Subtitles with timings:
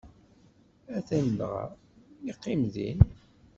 [0.97, 1.65] Atan dɣa,
[2.25, 2.99] yeqqim din.